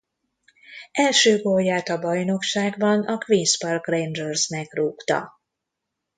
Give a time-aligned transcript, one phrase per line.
[0.91, 5.41] Első gólját a bajnokságban a Queens Park Rangersnek rúgta.